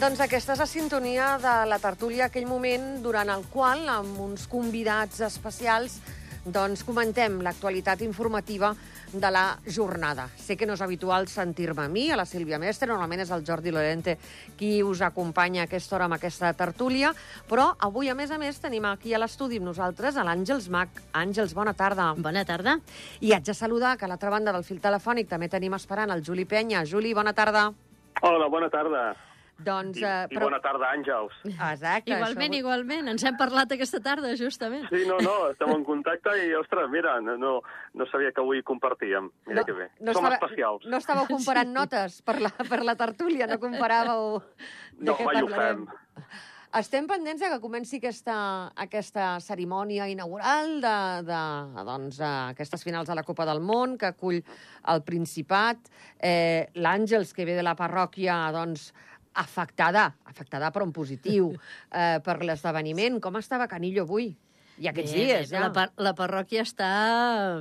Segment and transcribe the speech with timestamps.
[0.00, 4.46] Doncs aquesta és la sintonia de la tertúlia, aquell moment durant el qual, amb uns
[4.48, 5.98] convidats especials,
[6.40, 8.70] doncs comentem l'actualitat informativa
[9.12, 10.24] de la jornada.
[10.40, 13.44] Sé que no és habitual sentir-me a mi, a la Sílvia Mestre, normalment és el
[13.44, 14.16] Jordi Lorente
[14.56, 17.12] qui us acompanya a aquesta hora amb aquesta tertúlia,
[17.44, 21.04] però avui, a més a més, tenim aquí a l'estudi amb nosaltres a l'Àngels Mac.
[21.12, 22.14] Àngels, bona tarda.
[22.16, 22.78] Bona tarda.
[23.20, 26.24] I haig de saludar que a l'altra banda del fil telefònic també tenim esperant el
[26.24, 26.86] Juli Penya.
[26.88, 27.68] Juli, bona tarda.
[28.22, 29.10] Hola, bona tarda.
[29.64, 31.34] Doncs, I, eh, i bona tarda, Àngels.
[31.44, 32.10] Exacte.
[32.14, 32.60] Igualment, això...
[32.62, 33.08] igualment.
[33.12, 34.86] Ens hem parlat aquesta tarda, justament.
[34.88, 37.54] Sí, no, no, estem en contacte i, ostres, mira, no, no,
[37.94, 39.30] no sabia que avui compartíem.
[39.46, 39.90] Mira No, que bé.
[40.00, 40.86] no Som estava- especials.
[40.88, 44.40] No estàveu comparant notes per la, per la tertúlia, no comparàveu
[44.96, 45.84] de No, què mai ho parlarem.
[45.86, 46.24] fem.
[46.78, 48.34] Estem pendents de que comenci aquesta,
[48.78, 50.92] aquesta cerimònia inaugural de,
[51.26, 51.40] de
[51.88, 55.90] doncs, eh, aquestes finals de la Copa del Món que acull el Principat.
[56.22, 58.92] Eh, L'Àngels, que ve de la parròquia, doncs,
[59.40, 61.50] afectada, afectada però en positiu,
[61.90, 63.18] eh, per l'esdeveniment.
[63.24, 64.30] Com estava Canillo avui?
[64.80, 65.66] I aquests Bé, dies, bé, ja.
[65.66, 66.90] La, par la parròquia està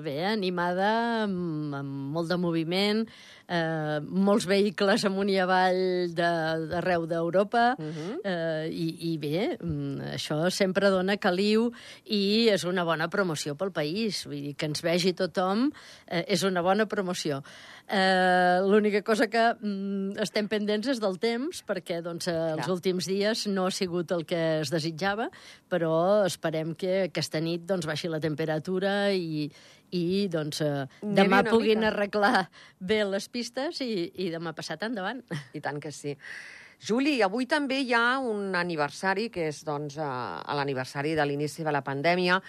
[0.03, 0.91] bé, animada,
[1.25, 3.03] amb, amb molt de moviment,
[3.49, 7.91] eh, molts vehicles amunt i avall de- d'arreu d'Europa, uh Mhm.
[7.97, 8.19] -huh.
[8.23, 11.71] eh, i, i bé, mm, això sempre dona caliu
[12.05, 14.25] i és una bona promoció pel país.
[14.25, 15.71] Vull dir, que ens vegi tothom
[16.07, 17.41] eh, és una bona promoció.
[17.91, 22.69] Eh, L'única cosa que mm, estem pendents és del temps, perquè doncs, eh, els Clar.
[22.75, 25.29] últims dies no ha sigut el que es desitjava,
[25.69, 29.49] però esperem que aquesta nit doncs, baixi la temperatura i,
[29.91, 31.91] i doncs, eh, demà puguin mica.
[31.93, 35.21] arreglar bé les pistes i, i demà passat endavant.
[35.53, 36.15] I tant que sí.
[36.79, 41.63] Juli, avui també hi ha un aniversari, que és doncs, eh, a l'aniversari de l'inici
[41.63, 42.39] de la pandèmia.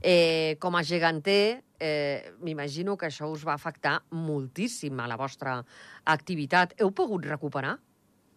[0.00, 5.58] Eh, com a geganter, eh, m'imagino que això us va afectar moltíssim a la vostra
[6.04, 6.76] activitat.
[6.78, 7.78] Heu pogut recuperar?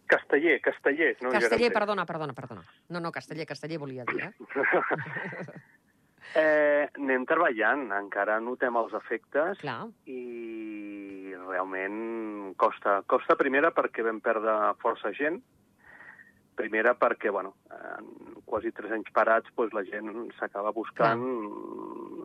[0.06, 1.14] Casteller, casteller.
[1.22, 1.72] No Casteller, geganters.
[1.78, 2.64] perdona, perdona, perdona.
[2.90, 4.32] No, no, casteller, casteller volia dir, eh?
[6.34, 9.84] Eh, anem treballant, encara notem els efectes Clar.
[10.10, 13.02] i realment costa.
[13.06, 15.38] Costa primera perquè vam perdre força gent,
[16.54, 21.22] primera perquè, bueno, en quasi tres anys parats, doncs la gent s'acaba buscant,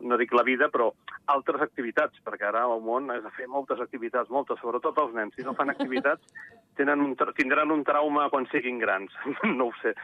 [0.02, 0.90] no dic la vida, però
[1.34, 5.36] altres activitats, perquè ara al món has de fer moltes activitats, moltes, sobretot els nens.
[5.36, 6.34] Si no fan activitats,
[6.78, 9.14] tenen un, tindran un trauma quan siguin grans,
[9.58, 9.94] no ho sé.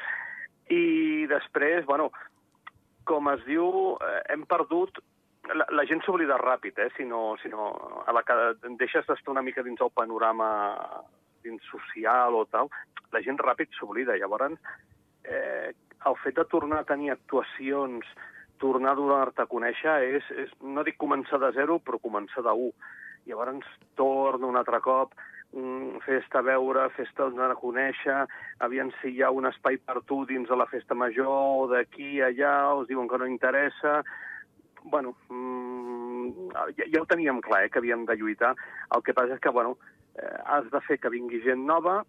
[0.74, 2.10] I després, bueno,
[3.06, 5.02] com es diu, eh, hem perdut...
[5.46, 6.88] La, la gent s'oblida ràpid, eh?
[6.96, 7.68] Si no, si no
[8.02, 8.34] a la que
[8.80, 10.48] deixes d'estar una mica dins el panorama
[11.44, 12.66] dins social o tal,
[13.14, 14.16] la gent ràpid s'oblida.
[14.18, 14.58] Llavors,
[15.22, 15.70] eh,
[16.10, 18.10] el fet de tornar a tenir actuacions,
[18.58, 22.50] tornar a donar-te a conèixer, és, és, no dic començar de zero, però començar de
[22.50, 22.72] u.
[23.30, 25.14] Llavors torna un altre cop,
[26.04, 28.26] festa a veure, festa donar a conèixer,
[28.64, 32.20] aviam si hi ha un espai per tu dins de la festa major, o d'aquí,
[32.20, 34.02] allà, us diuen que no interessa...
[34.86, 38.52] Bueno, mm, ja, ja ho teníem clar, eh, que havíem de lluitar.
[38.94, 39.72] El que passa és que, bueno,
[40.14, 42.04] eh, has de fer que vingui gent nova,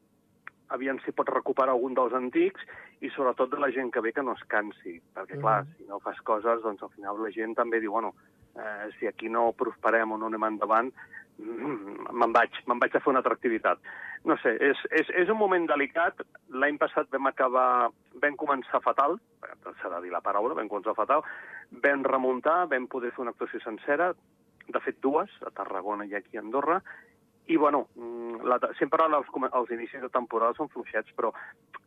[0.70, 2.62] aviam si pots recuperar algun dels antics
[3.02, 5.74] i sobretot de la gent que ve que no es cansi, perquè, clar, Mhm.
[5.78, 8.14] si no fas coses, doncs al final la gent també diu, bueno,
[8.56, 13.02] eh, si aquí no prosperem o no anem endavant, mm, me'n vaig, me'n vaig a
[13.02, 13.82] fer una altra activitat.
[14.28, 16.24] No sé, és, és, és un moment delicat.
[16.50, 17.90] L'any passat vam acabar,
[18.24, 21.26] vam començar fatal, s'ha de dir la paraula, vam començar fatal,
[21.84, 24.14] vam remuntar, vam poder fer una actuació sencera,
[24.68, 26.82] de fet dues, a Tarragona i aquí a Andorra,
[27.48, 31.32] i, bueno, mm, la, sempre els, els inicis de temporada són fluixets, però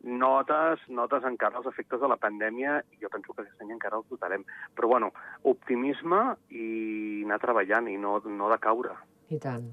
[0.01, 3.99] notes, notes encara els efectes de la pandèmia i jo penso que aquest any encara
[4.01, 4.47] els notarem.
[4.73, 5.11] Però, bueno,
[5.53, 8.97] optimisme i anar treballant i no, no de caure.
[9.31, 9.67] I tant.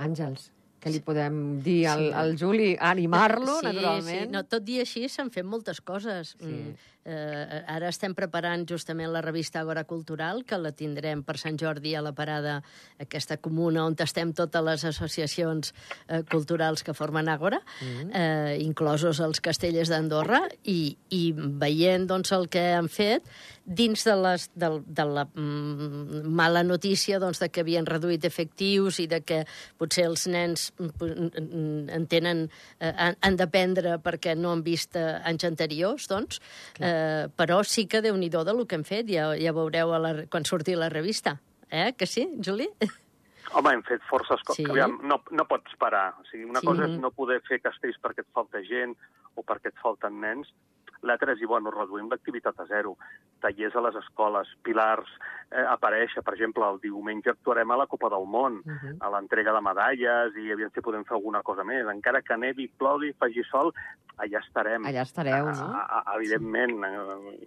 [0.00, 0.48] Àngels,
[0.80, 2.12] què li podem dir al, Sí.
[2.22, 2.68] al Juli?
[2.80, 4.22] Animar-lo, sí, naturalment.
[4.26, 6.36] Sí, no, tot i així s'han fet moltes coses.
[6.38, 6.46] Sí.
[6.46, 6.76] Mm,
[7.08, 11.94] eh, ara estem preparant justament la revista Agora Cultural, que la tindrem per Sant Jordi
[11.96, 12.58] a la parada,
[13.00, 15.72] aquesta comuna on estem totes les associacions
[16.08, 18.10] eh, culturals que formen Agora, Mm.
[18.12, 23.22] eh, inclosos els castellers d'Andorra, i, i veient doncs, el que han fet,
[23.68, 28.98] dins de, les, de, de la mm, mala notícia doncs, de que havien reduït efectius
[29.02, 29.42] i de que
[29.78, 32.46] potser els nens mm, en tenen,
[32.80, 36.40] eh, han, han d'aprendre perquè no han vist eh, anys anteriors, doncs,
[36.80, 36.97] eh,
[37.36, 40.14] però sí que déu nhi de lo que hem fet, ja, ja veureu a la,
[40.30, 41.38] quan surti la revista.
[41.70, 42.68] Eh, que sí, Juli?
[43.52, 44.64] Home, hem fet forces coses.
[44.64, 44.70] Sí.
[44.70, 46.14] Aviam, no, no pots parar.
[46.20, 46.66] O sigui, una sí.
[46.66, 48.94] cosa és no poder fer castells perquè et falta gent
[49.36, 50.50] o perquè et falten nens.
[51.06, 52.96] L'altre és dir, bueno, reduïm l'activitat a zero,
[53.42, 55.10] tallers a les escoles, pilars,
[55.50, 58.96] eh, aparèixer, per exemple, el diumenge actuarem a la Copa del Món, uh -huh.
[59.00, 61.86] a l'entrega de medalles, i aviam si podem fer alguna cosa més.
[61.86, 63.72] Encara que nevi, plogui, faci sol,
[64.16, 64.84] allà estarem.
[64.84, 65.66] Allà estareu, no?
[65.74, 66.74] A, a, evidentment.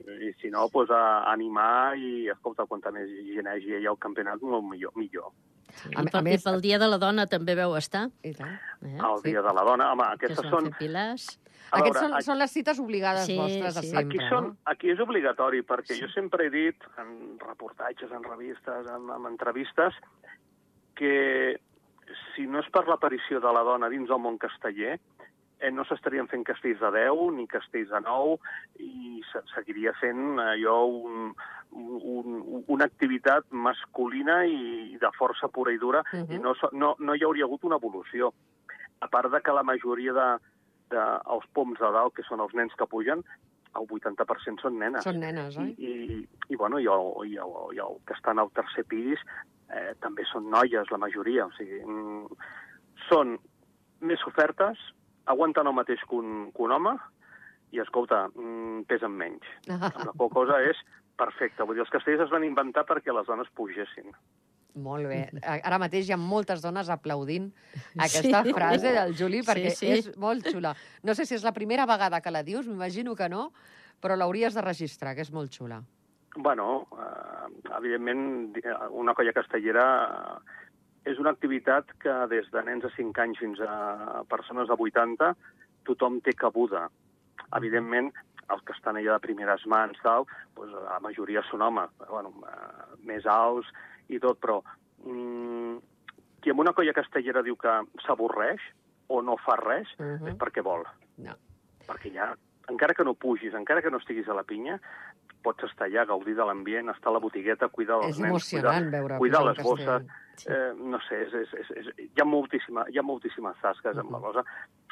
[0.05, 0.27] Sí.
[0.27, 4.41] I si no, doncs a animar i, escolta, quanta més gent hagi allà al campionat,
[4.41, 4.91] molt millor.
[4.95, 5.31] millor.
[5.71, 5.89] Sí.
[5.89, 8.09] I, per, més, I pel Dia de la Dona també veu estar.
[8.23, 8.57] I tant.
[8.81, 8.97] Eh?
[8.97, 9.29] El sí.
[9.29, 10.71] Dia de la Dona, home, aquestes són...
[10.79, 11.37] Pilars.
[11.71, 13.91] Aquests són, són les cites obligades sí, vostres de sí.
[13.93, 16.01] sempre, aquí, són, aquí és obligatori, perquè sí.
[16.03, 19.95] jo sempre he dit, en reportatges, en revistes, en, en entrevistes,
[20.99, 21.59] que
[22.35, 24.97] si no és per l'aparició de la dona dins del món casteller,
[25.61, 28.37] eh, no s'estarien fent castells de 10 ni castells de 9
[28.83, 31.33] i se seguiria fent allò un,
[31.71, 36.33] un, una activitat masculina i de força pura i dura uh -huh.
[36.35, 38.33] i no, no, no hi hauria hagut una evolució.
[39.01, 40.29] A part de que la majoria de,
[40.91, 41.05] de
[41.35, 43.23] els poms de dalt, que són els nens que pugen,
[43.79, 45.05] el 80% són nenes.
[45.07, 45.71] Són nenes, oi?
[45.77, 49.21] I, i, i, bueno, i, el, i, el, i el que estan al tercer pis
[49.71, 51.47] eh, també són noies, la majoria.
[51.47, 52.49] O sigui, mm,
[53.07, 53.37] són
[54.03, 54.79] més ofertes,
[55.31, 56.95] aguanten el mateix que un, que un home
[57.71, 59.47] i, escolta, mm, pesen menys.
[59.71, 60.79] La qual cosa és
[61.21, 61.65] perfecta.
[61.67, 64.11] Vull dir, els castells es van inventar perquè les dones pugessin.
[64.79, 65.19] Molt bé.
[65.43, 67.49] Ara mateix hi ha moltes dones aplaudint
[67.99, 68.53] aquesta sí.
[68.55, 69.91] frase del Juli perquè sí, sí.
[69.99, 70.71] és molt xula.
[71.03, 73.49] No sé si és la primera vegada que la dius, m'imagino que no,
[74.01, 75.81] però l'hauries de registrar, que és molt xula.
[76.37, 78.55] Bueno, eh, evidentment,
[78.95, 79.85] una colla castellera
[81.03, 85.33] és una activitat que des de nens de 5 anys fins a persones de 80
[85.89, 86.87] tothom té cabuda.
[87.57, 88.11] Evidentment,
[88.49, 92.97] els que estan allà de primeres mans, tal, doncs la majoria són homes, bueno, eh,
[93.07, 93.69] més alts
[94.09, 94.61] i tot, però
[95.05, 95.77] mm,
[96.41, 97.73] qui en una colla castellera diu que
[98.05, 98.61] s'avorreix
[99.11, 100.29] o no fa res, uh -huh.
[100.29, 100.83] és perquè vol.
[101.17, 101.35] No.
[101.87, 102.33] Perquè ja,
[102.69, 104.79] encara que no pugis, encara que no estiguis a la pinya,
[105.43, 108.75] pots estar allà, gaudir de l'ambient, estar a la botigueta, cuidar dels és nens, cuidar,
[108.93, 110.05] veure cuidar les bosses.
[110.41, 110.47] Sí.
[110.49, 113.99] Eh, no sé, és, és, és, és, hi, ha moltíssima, hi ha moltíssimes tasques uh
[113.99, 114.05] -huh.
[114.05, 114.43] amb la cosa.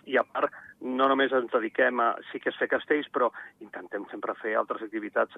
[0.06, 2.16] I a part, no només ens dediquem a...
[2.32, 5.38] Sí que és fer castells, però intentem sempre fer altres activitats.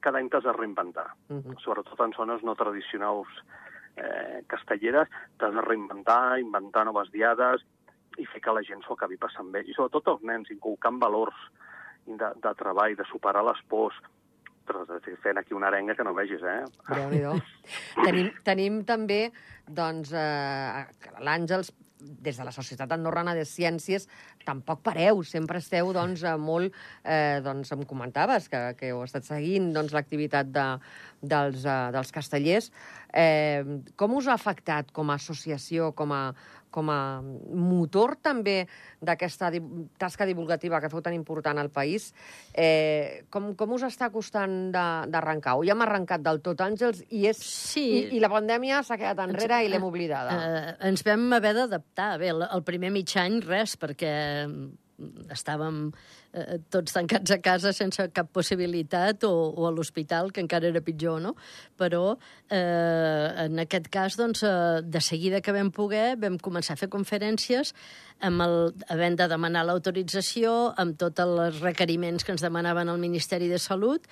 [0.00, 1.60] Cada any t'has de reinventar, uh -huh.
[1.60, 3.28] sobretot en zones no tradicionals
[3.96, 5.08] eh, castelleres.
[5.38, 7.64] T'has de reinventar, inventar noves diades
[8.18, 9.62] i fer que la gent s'ho acabi passant bé.
[9.66, 11.34] I sobretot els nens, inculcant valors
[12.06, 13.96] de, de treball, de superar les pors,
[14.96, 16.60] estic fent aquí una arenga que no vegis, eh?
[18.06, 19.22] tenim, tenim també,
[19.68, 21.72] doncs, eh, l'Àngels,
[22.04, 24.06] des de la Societat Andorrana de Ciències,
[24.44, 26.74] tampoc pareu, sempre esteu, doncs, eh, molt...
[27.04, 30.66] Eh, doncs, em comentaves que, que heu estat seguint doncs, l'activitat de,
[31.22, 32.70] dels, uh, dels castellers.
[33.14, 33.64] Eh,
[33.96, 36.22] com us ha afectat com a associació, com a,
[36.74, 38.64] com a motor també
[39.04, 39.52] d'aquesta
[40.00, 42.10] tasca divulgativa que feu tan important al país,
[42.52, 45.56] eh, com, com us està costant d'arrencar?
[45.58, 47.84] O ja hem arrencat del tot, Àngels, i, és, sí.
[47.84, 50.38] i, i la pandèmia s'ha quedat enrere ens, i l'hem oblidada?
[50.38, 52.14] Eh, ens vam haver d'adaptar.
[52.22, 54.14] Bé, el, el primer mig any res, perquè
[55.34, 55.78] estàvem
[56.32, 60.82] eh, tots tancats a casa sense cap possibilitat o, o a l'hospital, que encara era
[60.84, 61.34] pitjor, no?
[61.80, 66.80] Però eh, en aquest cas, doncs, eh, de seguida que vam poder, vam començar a
[66.80, 67.74] fer conferències
[68.24, 68.56] amb el,
[68.92, 74.06] havent de demanar l'autorització, amb tots els requeriments que ens demanaven el Ministeri de Salut,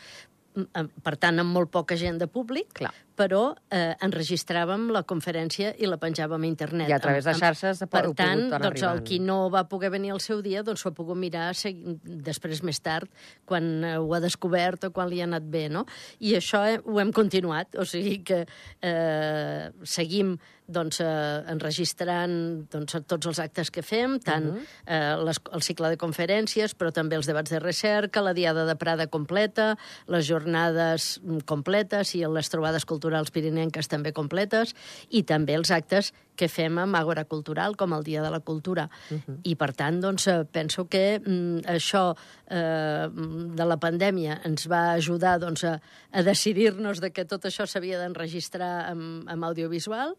[0.52, 2.92] per tant, amb molt poca gent de públic, Clar.
[3.16, 6.90] Però eh, enregistràvem la conferència i la penjàvem a internet.
[6.90, 10.12] I a través de xarxes per Per tant, doncs, el qui no va poder venir
[10.14, 13.10] al seu dia doncs, ho ha pogut mirar després, més tard,
[13.48, 15.84] quan eh, ho ha descobert o quan li ha anat bé, no?
[16.20, 20.36] I això eh, ho hem continuat, o sigui que eh, seguim
[20.72, 22.34] doncs, eh, enregistrant
[22.72, 24.66] doncs, tots els actes que fem, tant uh -huh.
[24.86, 28.76] eh, les, el cicle de conferències, però també els debats de recerca, la Diada de
[28.76, 29.76] Prada completa,
[30.06, 33.01] les jornades mm, completes i les trobades culturals
[33.32, 34.74] pirinenques també completes,
[35.10, 38.88] i també els actes que fem amb Àgora Cultural, com el Dia de la Cultura.
[39.10, 39.38] Uh -huh.
[39.42, 42.16] I, per tant, doncs, eh, penso que mm, això
[42.48, 43.08] eh,
[43.56, 45.80] de la pandèmia ens va ajudar doncs, a,
[46.12, 50.16] a decidir-nos de que tot això s'havia d'enregistrar amb, amb audiovisual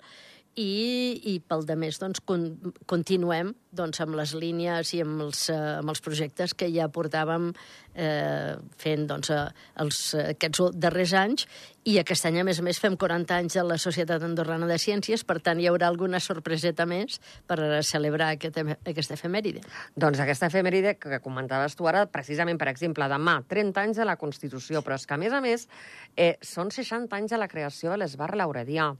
[0.59, 2.45] i, i pel de més doncs, con,
[2.89, 7.49] continuem doncs, amb les línies i amb els, uh, amb els projectes que ja portàvem
[7.93, 9.47] eh, fent doncs, uh,
[9.81, 11.47] els, uh, aquests darrers anys
[11.89, 14.77] i aquest any, a més a més, fem 40 anys de la Societat Andorrana de
[14.79, 17.17] Ciències, per tant, hi haurà alguna sorpreseta més
[17.49, 19.65] per celebrar aquest, aquesta efemèride.
[19.99, 24.15] Doncs aquesta efemèride que comentaves tu ara, precisament, per exemple, demà, 30 anys de la
[24.21, 25.67] Constitució, però és que, a més a més,
[26.15, 28.93] eh, són 60 anys de la creació de l'Esbar Lauredià.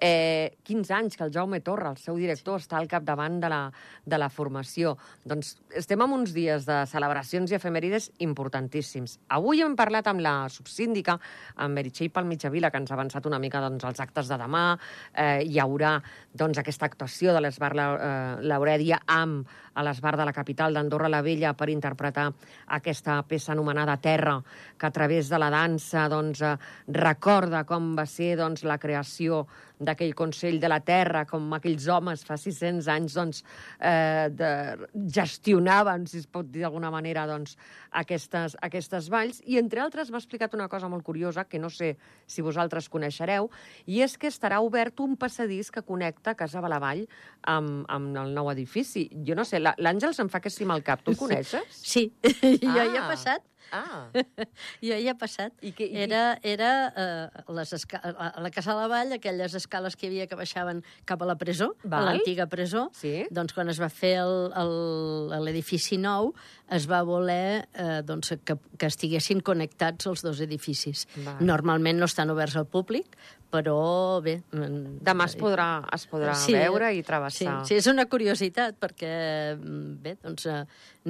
[0.00, 3.60] Eh, 15 anys que el Jaume Torra, el seu director, està al capdavant de la,
[4.04, 4.96] de la formació.
[5.28, 9.18] Doncs estem en uns dies de celebracions i efemèrides importantíssims.
[9.36, 11.18] Avui hem parlat amb la subsíndica,
[11.56, 14.64] amb Meritxell Palmitjavila, que ens ha avançat una mica doncs, els actes de demà.
[15.14, 15.98] Eh, hi haurà
[16.32, 18.08] doncs, aquesta actuació de l'Esbar eh,
[18.48, 22.28] Laurèdia amb a l'Esbar de la capital d'Andorra la Vella per interpretar
[22.76, 24.38] aquesta peça anomenada Terra,
[24.78, 26.56] que a través de la dansa doncs, eh,
[26.88, 29.46] recorda com va ser doncs, la creació
[29.82, 33.42] d'aquell Consell de la Terra, com aquells homes fa 600 anys doncs,
[33.80, 34.50] eh, de,
[35.12, 37.56] gestionaven, si es pot dir d'alguna manera, doncs,
[38.02, 39.42] aquestes, aquestes valls.
[39.46, 43.50] I, entre altres, m'ha explicat una cosa molt curiosa, que no sé si vosaltres coneixereu,
[43.86, 47.04] i és que estarà obert un passadís que connecta Casa Balavall
[47.42, 49.08] amb, amb el nou edifici.
[49.26, 51.04] Jo no sé, l'Àngels em fa que sí amb el cap.
[51.06, 51.80] Tu el coneixes?
[51.94, 52.84] Sí, jo ah.
[52.84, 54.08] hi he passat Ah.
[54.86, 55.54] jo hi he passat.
[55.62, 55.98] I que, i...
[56.04, 58.00] Era, era uh, les esca...
[58.02, 61.28] a la Casa de la Vall, aquelles escales que hi havia que baixaven cap a
[61.28, 62.00] la presó, Val.
[62.00, 63.26] a l'antiga presó, sí.
[63.30, 66.32] doncs quan es va fer l'edifici nou,
[66.72, 71.06] es va voler eh, doncs, que, que estiguessin connectats els dos edificis.
[71.20, 71.40] Val.
[71.44, 73.16] Normalment no estan oberts al públic,
[73.52, 74.38] però bé...
[74.54, 77.58] Mm, Demà es podrà, es podrà sí, veure i travessar.
[77.66, 79.12] Sí, sí, és una curiositat, perquè
[79.58, 80.62] mm, bé, doncs, eh,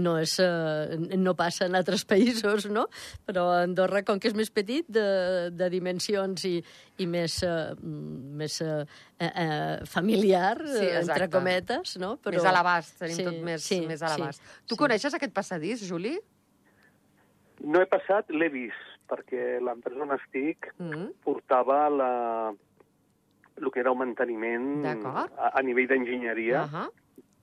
[0.03, 2.87] no, és, eh, no passa en altres països, no?
[3.27, 6.55] Però Andorra, com que és més petit, de, de dimensions i,
[6.99, 7.75] i més, uh,
[8.43, 8.83] més uh,
[9.21, 12.17] uh, familiar, sí, entre cometes, no?
[12.23, 12.37] Però...
[12.37, 14.43] Més a l'abast, tenim sí, tot més, sí, més a l'abast.
[14.43, 14.83] Sí, tu sí.
[14.85, 16.17] coneixes aquest passadís, Juli?
[17.63, 21.09] No he passat, l'he vist perquè l'empresa on estic mm -hmm.
[21.25, 22.13] portava la,
[23.61, 26.89] el que era el manteniment a, a nivell d'enginyeria uh -huh.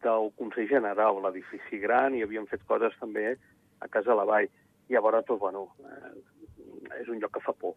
[0.02, 3.38] del Consell General, l'edifici gran, i havien fet coses també
[3.80, 4.50] a Casa la Vall.
[4.90, 7.76] I llavors, doncs, bueno, eh, és un lloc que fa por.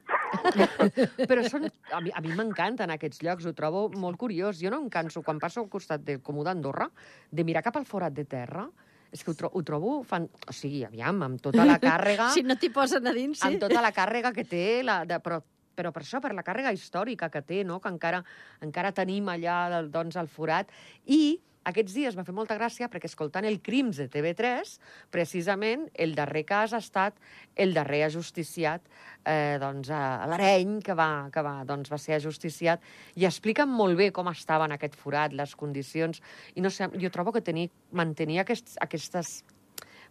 [1.30, 4.60] Però són, a mi, a mi m'encanten aquests llocs, ho trobo molt curiós.
[4.62, 6.88] Jo no em canso, quan passo al costat del Comú d'Andorra,
[7.30, 8.66] de mirar cap al forat de terra
[9.12, 9.98] és que ho, tro ho trobo...
[10.08, 10.24] Fan...
[10.48, 12.30] O sigui, aviam, amb tota la càrrega...
[12.36, 13.44] si no t'hi posen a dins, sí.
[13.44, 15.42] Amb tota la càrrega que té, la, de, però
[15.72, 17.78] però per això, per la càrrega històrica que té, no?
[17.80, 18.18] que encara,
[18.60, 20.68] encara tenim allà doncs, el forat,
[21.08, 24.72] i aquests dies m'ha fet molta gràcia perquè escoltant el Crims de TV3,
[25.14, 27.18] precisament el darrer cas ha estat
[27.54, 28.82] el darrer ajusticiat
[29.24, 32.82] eh, doncs, a l'Areny, que, va, que va, doncs, va ser ajusticiat,
[33.14, 36.22] i expliquen molt bé com estava en aquest forat, les condicions,
[36.56, 39.40] i no sé, jo trobo que tenir, mantenir aquests, aquestes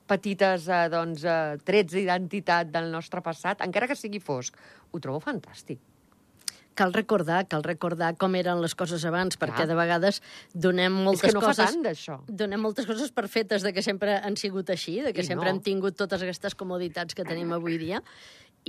[0.08, 4.55] petites eh, doncs, eh, trets d'identitat del nostre passat, encara que sigui fosc,
[4.91, 5.90] ho trobo fantàstic
[6.77, 10.21] cal recordar, cal recordar com eren les coses abans, perquè de vegades
[10.53, 11.63] donem moltes és que no coses...
[11.65, 12.19] fa tant, d'això.
[12.27, 15.49] Donem moltes coses per fetes de que sempre han sigut així, de que I sempre
[15.49, 15.55] no.
[15.55, 18.01] hem tingut totes aquestes comoditats que tenim avui dia,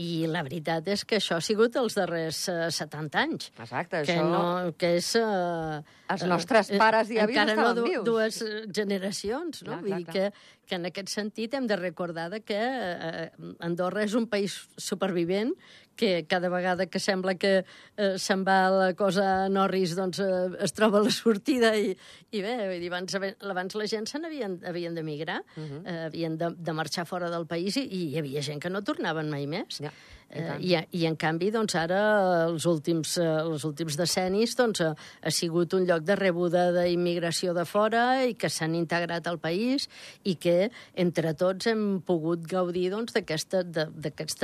[0.01, 3.51] i la veritat és que això ha sigut els darrers uh, eh, 70 anys.
[3.61, 4.25] Exacte, que això...
[4.25, 5.11] No, que és...
[5.21, 5.83] Uh,
[6.13, 8.05] Els nostres uh, pares i avis estaven no du vius.
[8.07, 8.41] dues
[8.73, 9.75] generacions, no?
[9.75, 14.05] Clar, Vull clar, dir que, que en aquest sentit hem de recordar que uh, Andorra
[14.07, 15.53] és un país supervivent
[15.97, 17.53] que cada vegada que sembla que
[17.97, 21.93] eh, se'n va la cosa a Norris, doncs eh, es troba la sortida i,
[22.33, 23.19] i bé, vull dir, abans,
[23.53, 25.69] abans la gent se n'havien havien d'emigrar, uh mhm.
[25.69, 25.83] -huh.
[25.85, 28.83] eh, havien de, de marxar fora del país i, i hi havia gent que no
[28.83, 29.79] tornaven mai més.
[29.79, 29.93] Ja.
[29.93, 32.01] Eh, i, I, en canvi, doncs, ara,
[32.47, 34.95] els últims, eh, els últims decennis, doncs, ha, eh,
[35.29, 39.89] ha sigut un lloc de rebuda d'immigració de fora i que s'han integrat al país
[40.25, 44.37] i que, entre tots, hem pogut gaudir doncs, d'aquests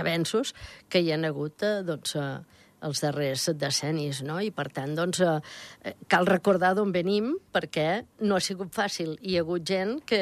[0.00, 0.54] avenços
[0.88, 2.38] que hi han hagut eh, doncs, eh,
[2.86, 4.38] els darrers decennis, no?
[4.40, 9.16] I, per tant, doncs, eh, cal recordar d'on venim, perquè no ha sigut fàcil.
[9.22, 10.20] Hi ha hagut gent que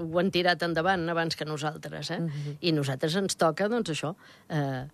[0.00, 2.20] ho han tirat endavant abans que nosaltres, eh?
[2.20, 2.56] Mm -hmm.
[2.60, 4.14] I nosaltres ens toca, doncs, això,
[4.48, 4.84] eh,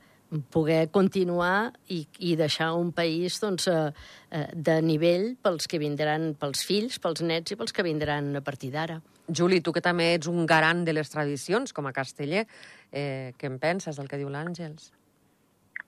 [0.51, 3.91] poder continuar i, i deixar un país doncs, eh,
[4.31, 8.41] eh, de nivell pels que vindran, pels fills, pels nets i pels que vindran a
[8.41, 9.01] partir d'ara.
[9.27, 12.47] Juli, tu que també ets un garant de les tradicions, com a casteller,
[12.93, 14.91] eh, què en penses del que diu l'Àngels?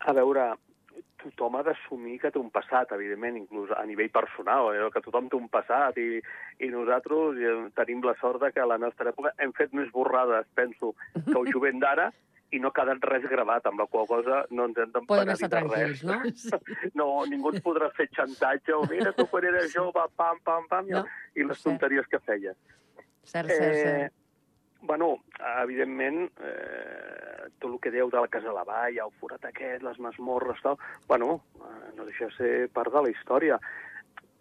[0.00, 0.52] A veure,
[1.23, 4.88] tothom ha d'assumir que té un passat, evidentment, inclús a nivell personal, eh?
[4.95, 6.21] que tothom té un passat i,
[6.62, 9.91] i nosaltres eh, tenim la sort de que a la nostra època hem fet més
[9.95, 12.11] borrades, penso, que el jovent d'ara,
[12.52, 15.62] i no ha quedat res gravat, amb la qual cosa no ens hem d'empanar de
[15.71, 16.02] res.
[16.05, 16.19] no?
[17.00, 20.91] no, ningú ens podrà fer xantatge, o mira, tu quan eres jove, pam, pam, pam,
[20.93, 22.52] no, i les tonteries que feia.
[23.23, 24.22] Cert, cert, eh, cert
[24.83, 25.19] bueno,
[25.62, 29.83] evidentment, eh, tot el que deu de la Casa de la Vall, el forat aquest,
[29.87, 30.77] les masmorres, tal,
[31.09, 33.59] bueno, eh, no deixa de ser part de la història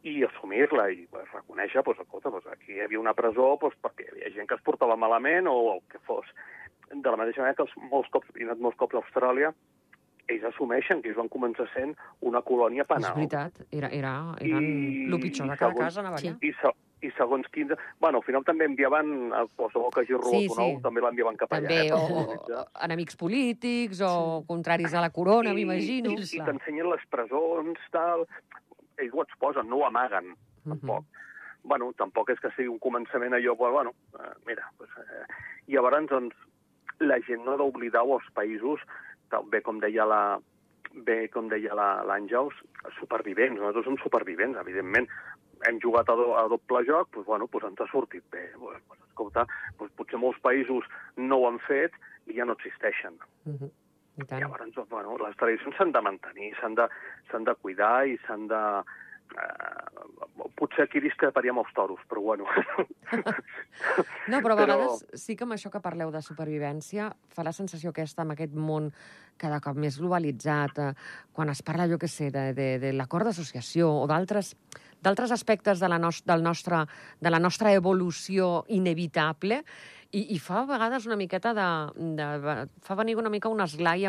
[0.04, 4.08] i assumir-la i pues, reconèixer, pues, escolta, pues, aquí hi havia una presó pues, perquè
[4.08, 6.26] hi havia gent que es portava malament o el que fos.
[6.92, 9.54] De la mateixa manera que els, molts cops, he anat molts cops a Austràlia,
[10.28, 13.12] ells assumeixen que ells van començar sent una colònia penal.
[13.12, 16.34] És veritat, era, era, eren I- el pitjor de cada segons- casa, anava allà.
[16.42, 16.52] I,
[17.02, 17.72] I segons quins...
[18.00, 20.66] Bueno, al final també enviaven, a qualsevol que hagi robat Sí, un sí.
[20.68, 21.66] ou, també l'enviaven cap allà.
[21.66, 26.12] També, eh, o, o, enemics polítics, o contraris a la corona, I- m'imagino.
[26.14, 28.28] I, i t'ensenyen les presons, tal...
[29.02, 30.76] Ells ho exposen, no ho amaguen, Mhm.
[30.78, 31.06] tampoc.
[31.64, 35.26] Bueno, tampoc és que sigui un començament allò, però, bueno, eh, mira, pues, eh,
[35.68, 36.36] i llavors, doncs,
[37.02, 38.82] la gent no ha d'oblidar els països,
[39.50, 40.40] bé com deia la,
[40.94, 42.54] bé com deia la- l'Àngels,
[43.00, 43.58] supervivents.
[43.58, 45.08] Nosaltres som supervivents, evidentment.
[45.68, 48.48] Hem jugat a, do, a doble joc, doncs, bueno, doncs ens ha sortit bé.
[48.58, 49.46] Pues, pues, escolta,
[49.80, 50.88] doncs potser molts països
[51.18, 51.96] no ho han fet
[52.28, 53.20] i ja no existeixen.
[53.46, 53.72] Mhm.
[54.22, 54.42] I tant.
[54.44, 56.88] Llavors, doncs, bueno, les tradicions s'han de mantenir, s'han de,
[57.32, 58.64] de cuidar i s'han de...
[59.32, 62.46] Eh, potser aquí discreparíem els toros, però bueno.
[64.32, 67.54] No, però a Però- vegades sí que amb això que parleu de supervivència fa la
[67.56, 68.92] sensació aquesta amb aquest món
[69.42, 70.94] cada cop més globalitzat, eh,
[71.34, 74.56] quan es parla, jo què sé, de, de, de l'acord d'associació o d'altres
[75.02, 76.84] d'altres aspectes de la, nos del nostre,
[77.20, 79.64] de la nostra evolució inevitable,
[80.12, 81.70] i, i fa a vegades una miqueta de,
[82.20, 82.68] de...
[82.86, 84.06] fa venir una mica un esglai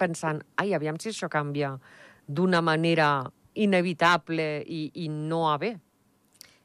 [0.00, 1.76] pensant, ai, aviam si això canvia
[2.26, 5.74] d'una manera inevitable i, i no a bé.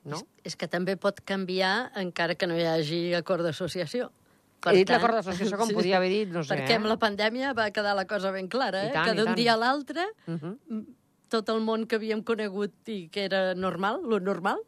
[0.07, 0.19] No?
[0.19, 4.09] És, és que també pot canviar encara que no hi hagi acord d'associació.
[4.63, 6.79] Per He dit l'acord d'associació com podia haver dit, no sé, Perquè eh?
[6.79, 8.93] amb la pandèmia va quedar la cosa ben clara, eh?
[8.95, 10.85] tant, que d'un dia a l'altre Uh -huh.
[11.29, 14.59] tot el món que havíem conegut i que era normal, lo normal,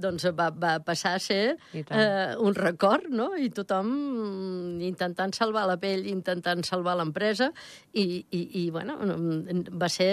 [0.00, 1.42] doncs va, va passar a ser
[1.74, 3.30] eh, un record, no?
[3.36, 3.90] I tothom
[4.84, 7.50] intentant salvar la pell, intentant salvar l'empresa,
[7.92, 8.98] i, i, i, bueno,
[9.78, 10.10] va ser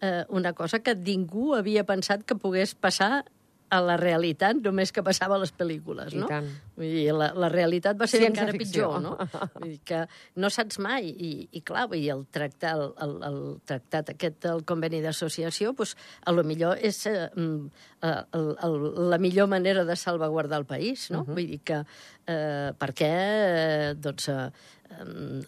[0.00, 3.24] eh, una cosa que ningú havia pensat que pogués passar
[3.72, 6.28] a la realitat, només que passava a les pel·lícules, I no?
[6.30, 6.46] tant.
[6.76, 8.90] Vull dir, la, la realitat va ser Ciència encara ficció.
[8.90, 9.14] pitjor, no?
[9.56, 10.02] Vull dir que
[10.42, 14.40] no saps mai, i, i clar, vull dir, el tractat, el, el, el tractat aquest
[14.44, 18.78] del conveni d'associació, doncs, a lo millor és eh, mm, eh, el, el,
[19.14, 21.22] la millor manera de salvaguardar el país, no?
[21.22, 21.34] Uh -huh.
[21.34, 21.84] Vull dir que,
[22.26, 24.50] eh, perquè, eh, doncs, eh,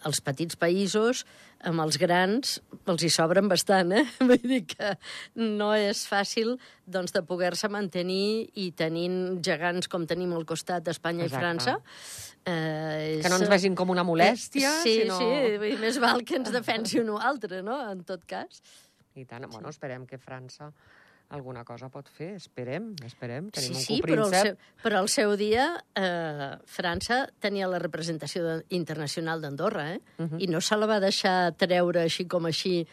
[0.07, 1.23] els petits països
[1.67, 2.57] amb els grans
[2.87, 4.03] els hi sobren bastant, eh?
[4.29, 4.93] Vull dir que
[5.41, 6.55] no és fàcil
[6.85, 11.33] doncs, de poder-se mantenir i tenint gegants com tenim al costat d'Espanya i.
[11.33, 11.77] França.
[12.47, 13.23] Eh, és...
[13.23, 15.17] Que no ens vegin com una molèstia, sí, sinó...
[15.19, 18.61] Sí, dir, més val que ens defensi un o altre, no?, en tot cas.
[19.17, 20.69] I tant, bueno, esperem que França
[21.29, 23.49] alguna cosa pot fer, esperem, esperem.
[23.51, 24.55] Tenim sí, un sí, però copríncep.
[24.55, 30.01] seu, però al seu dia eh, França tenia la representació de, internacional d'Andorra, eh?
[30.17, 30.41] Uh -huh.
[30.41, 32.87] I no se la va deixar treure així com així,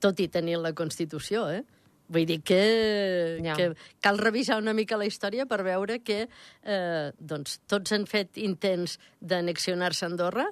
[0.00, 1.64] tot i tenir la Constitució, eh?
[2.08, 3.54] Vull dir que, Ja.
[3.56, 6.28] que cal revisar una mica la història per veure que
[6.62, 10.46] eh, doncs, tots han fet intents d'anexionar-se a Andorra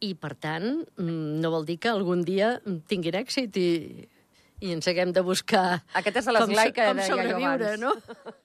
[0.00, 4.08] i, per tant, mm, no vol dir que algun dia tinguin èxit i,
[4.62, 7.80] i ens haguem de buscar Aquest és com, l'esglai que com deia jo sobreviure, abans.
[7.80, 7.94] no?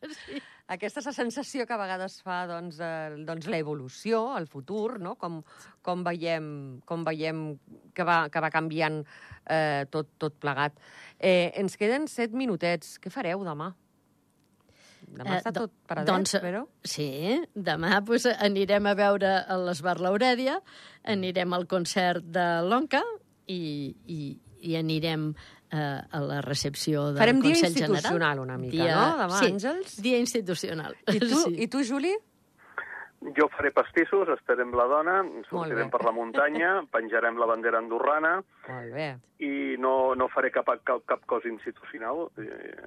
[0.74, 5.16] Aquesta és la sensació que a vegades fa doncs, eh, doncs l'evolució, el futur, no?
[5.18, 5.40] com,
[5.82, 7.40] com, veiem, com veiem
[7.98, 9.00] que va, que va canviant
[9.50, 10.78] eh, tot, tot plegat.
[11.18, 13.00] Eh, ens queden set minutets.
[13.02, 13.72] Què fareu demà?
[15.10, 16.62] Demà Eh, està do- tot paradet, doncs, però...
[16.86, 17.10] Sí,
[17.56, 20.60] demà pues, anirem a veure a l'Esbar Laurèdia,
[21.10, 23.02] anirem al concert de l'Onca
[23.50, 24.20] i, i,
[24.70, 25.32] i anirem
[25.72, 28.40] eh, a la recepció del Farem dia Consell institucional General.
[28.40, 30.02] una mica, no, demà, sí, Àngels?
[30.02, 30.96] dia institucional.
[31.08, 31.56] I tu, Sí.
[31.64, 32.16] I tu Juli?
[33.36, 35.18] Jo faré pastissos, estarem la dona,
[35.50, 38.38] sortirem per la muntanya, penjarem la bandera andorrana
[38.70, 39.10] Molt bé.
[39.44, 42.30] i no, no faré cap, cap, cap cosa institucional.
[42.38, 42.78] Eh,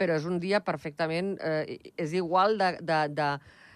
[0.00, 1.36] Però és un dia perfectament...
[1.38, 3.28] Eh, és igual de, de, de,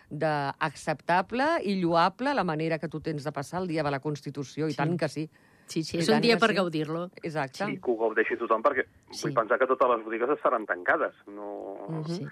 [0.09, 4.67] d'acceptable i lloable la manera que tu tens de passar el dia de la Constitució,
[4.69, 4.77] i Sí.
[4.81, 5.29] tant que sí.
[5.69, 6.57] Sí, sí, és un dia per sí.
[6.57, 7.11] gaudir-lo.
[7.23, 7.71] Exacte.
[7.71, 9.27] i que ho gaudeixi tothom, perquè Sí.
[9.27, 11.15] vull pensar que totes les botigues estaran tancades.
[11.27, 12.05] No, Mhm.
[12.07, 12.27] Sí.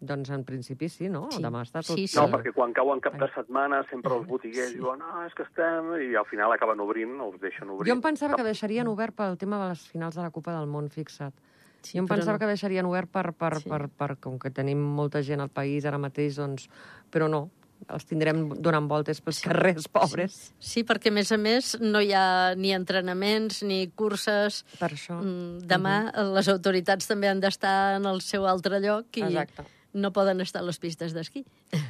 [0.00, 1.26] Doncs en principi sí, no?
[1.32, 1.42] Sí.
[1.42, 1.96] Demà està tot...
[1.98, 2.16] Sí, sí.
[2.20, 4.76] no perquè quan cau en cap de setmana sempre els botiguers Sí.
[4.76, 5.88] diuen ah, és que estem...
[6.12, 7.88] I al final acaben obrint, els deixen obrir.
[7.90, 10.68] Jo em pensava que deixarien obert pel tema de les finals de la Copa del
[10.68, 11.34] Món, fixa't.
[11.82, 12.38] Sí, jo em pensava no.
[12.38, 13.68] que deixarien obert per, per, Sí.
[13.68, 16.68] per, per, com que tenim molta gent al país ara mateix, doncs...
[17.10, 17.50] Però no,
[17.88, 20.38] els tindrem donant voltes pels carrers pobres.
[20.58, 24.64] Sí, perquè, a més a més, no hi ha ni entrenaments ni curses.
[24.80, 25.20] Per això.
[25.22, 25.96] Mm, Demà
[26.34, 29.64] les autoritats també han d'estar en el seu altre lloc i Exacte.
[29.94, 31.44] no poden estar a les pistes d'esquí.
[31.74, 31.84] A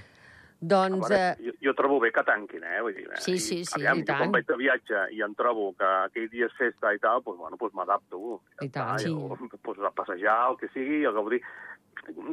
[0.61, 1.09] Doncs...
[1.09, 2.81] veure, Eh, jo, jo trobo bé que tanquin, eh?
[2.83, 3.20] Vull dir, eh?
[3.22, 4.18] Sí, sí, sí, aviam, i tant.
[4.24, 7.38] quan vaig de viatge i em trobo que aquell dia és festa i tal, doncs,
[7.38, 8.40] bueno, doncs m'adapto.
[8.59, 9.12] Ja I tant, està, sí.
[9.12, 11.38] jo, doncs, a passejar, el que sigui, a gaudir.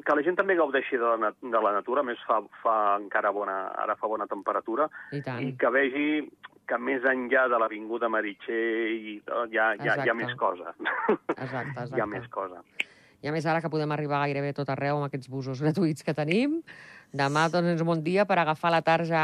[0.03, 3.31] Que la gent també gaudeixi de la, de la natura, a més fa, fa encara
[3.35, 5.43] bona, ara fa bona temperatura, I tant.
[5.45, 6.09] i que vegi
[6.65, 10.73] que més enllà de l'Avinguda Meritxell i, hi, ha, hi, ha, hi ha més cosa.
[10.79, 11.93] Exacte, exacte.
[11.95, 12.63] hi ha més cosa.
[13.25, 16.13] I a més ara que podem arribar gairebé tot arreu amb aquests busos gratuïts que
[16.17, 16.59] tenim,
[17.15, 19.21] demà doncs és un bon dia per agafar la tarja,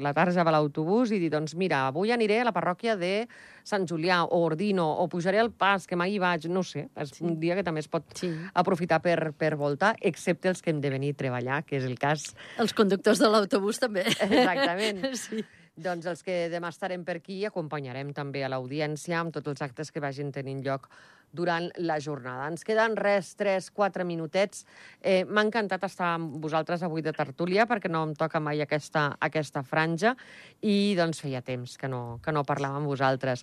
[0.00, 3.26] la tarja de l'autobús i dir, doncs mira, avui aniré a la parròquia de
[3.64, 6.88] Sant Julià o Ordino o pujaré al pas, que mai hi vaig, no sé.
[6.96, 7.24] És Sí.
[7.24, 8.30] un dia que també es pot Sí.
[8.54, 11.98] aprofitar per, per voltar, excepte els que hem de venir a treballar, que és el
[11.98, 14.02] cas Els conductors de l'autobús també.
[14.06, 15.02] Exactament.
[15.14, 15.44] Sí.
[15.72, 19.88] Doncs els que demà estarem per aquí acompanyarem també a l'audiència amb tots els actes
[19.90, 20.90] que vagin tenint lloc
[21.32, 22.44] durant la jornada.
[22.52, 24.66] Ens queden res, 3, 4 minutets.
[25.00, 29.16] Eh, M'ha encantat estar amb vosaltres avui de tertúlia perquè no em toca mai aquesta,
[29.18, 30.12] aquesta franja
[30.60, 33.40] i doncs feia temps que no, que no parlàvem amb vosaltres.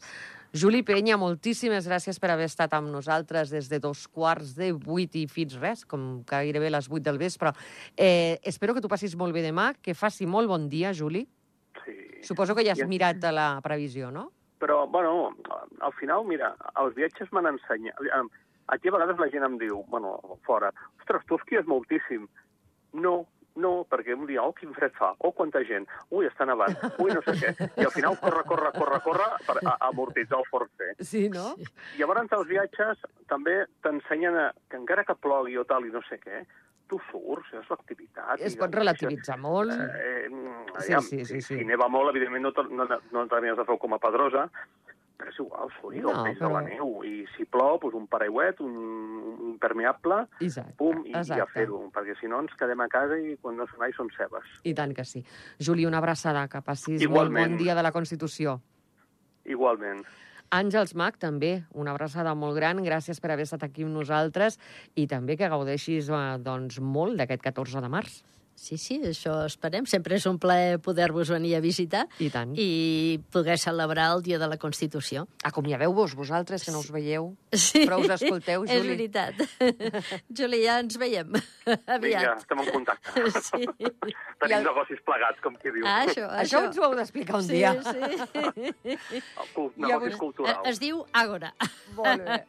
[0.54, 5.18] Juli Penya, moltíssimes gràcies per haver estat amb nosaltres des de dos quarts de vuit
[5.18, 7.56] i fins res, com gairebé les vuit del vespre.
[7.98, 11.26] Eh, espero que tu passis molt bé demà, que faci molt bon dia, Juli.
[12.24, 14.32] Suposo que ja has I- mirat la previsió, no?
[14.60, 15.32] Però, bueno,
[15.80, 17.96] al final, mira, els viatges m'han ensenyat...
[18.70, 20.68] Aquí a vegades la gent em diu, bueno, fora,
[21.00, 22.28] ostres, tu esquies moltíssim.
[22.94, 23.14] No,
[23.56, 27.10] no, perquè un dia, oh, quin fred fa, oh, quanta gent, ui, està nevant, ui,
[27.16, 27.70] no sé què.
[27.82, 29.58] I al final corre, corre, corre, corre per
[29.90, 30.92] amortitzar el forcer.
[31.02, 31.56] Sí, no?
[31.98, 33.02] Llavors, els viatges
[33.32, 36.44] també t'ensenyen a- que encara que plogui o tal i no sé què,
[36.90, 38.42] tu surts, és l'activitat.
[38.42, 39.72] Es pot relativitzar molt.
[39.72, 40.28] Eh,
[40.80, 41.58] Sí, aviam, sí, sí, si, sí.
[41.60, 44.44] si neva molt, evidentment no, no, no t'anies a fer com a Pedrosa,
[45.20, 46.92] però és igual, suri No, però- de la neu.
[47.04, 50.76] I si plou, doncs un paraigüet, un, un impermeable, Exacte.
[50.78, 51.52] pum, i, i a exacte.
[51.58, 51.82] fer-ho.
[51.92, 54.46] Perquè si no ens quedem a casa i quan no se n'hi són cebes.
[54.64, 55.26] I tant que sí.
[55.60, 57.34] Juli, una abraçada, que passis Igualment.
[57.42, 58.62] molt bon dia de la Constitució.
[59.46, 60.06] Igualment.
[60.50, 62.82] Àngels Mac, també, una abraçada molt gran.
[62.82, 64.58] Gràcies per haver estat aquí amb nosaltres
[64.98, 68.24] i també que gaudeixis eh, doncs, molt d'aquest 14 de març.
[68.60, 69.86] Sí, sí, això esperem.
[69.88, 72.52] Sempre és un plaer poder-vos venir a visitar I tant.
[72.60, 73.22] I...
[73.32, 75.28] poder celebrar el Dia de la Constitució.
[75.48, 77.30] Acomiadeu-vos, vosaltres, que no us veieu.
[77.56, 78.90] Sí, Però us escolteu, És Juli.
[78.92, 79.40] veritat.
[80.38, 82.44] Juli, ja ens veiem Vinga, aviat.
[82.44, 83.24] estem en contacte.
[83.50, 83.64] Sí.
[84.40, 85.88] Tenim el- negocis plegats, com qui diu.
[85.88, 86.66] Ah, això, Això això.
[86.68, 87.72] ens ho heu d'explicar un sí, dia.
[87.80, 88.90] Sí.
[89.16, 89.22] I
[89.80, 90.68] negocis avui- culturals.
[90.70, 91.54] Es diu Àgora.
[91.96, 92.42] Molt bé.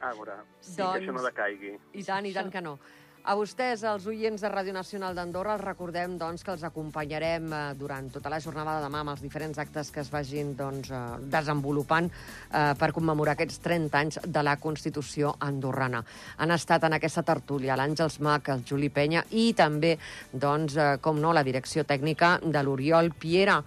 [0.00, 1.72] A veure, sí, Doncs- que això no decaigui.
[1.94, 2.76] I tant, i tant que no.
[3.24, 7.60] A vostès, els oients de Ràdio Nacional d'Andorra, els recordem doncs, que els acompanyarem eh,
[7.80, 10.98] durant tota la jornada de demà amb els diferents actes que es vagin doncs, eh,
[11.32, 16.02] desenvolupant eh, per commemorar aquests 30 anys de la Constitució andorrana.
[16.36, 19.94] Han estat en aquesta tertúlia l'Àngels Mac, el Juli Penya i també,
[20.28, 23.62] doncs, eh, com no, la direcció tècnica de l'Oriol Piera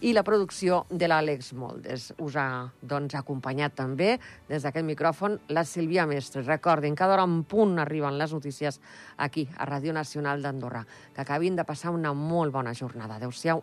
[0.00, 2.10] i la producció de l'Àlex Moldes.
[2.24, 2.46] Us ha
[2.80, 4.14] doncs, acompanyat també
[4.48, 6.44] des d'aquest micròfon la Sílvia Mestre.
[6.46, 8.80] Recordin, cada hora en punt arriben les notícies
[9.18, 10.86] aquí, a Ràdio Nacional d'Andorra.
[11.14, 13.20] Que acabin de passar una molt bona jornada.
[13.20, 13.62] Adéu-siau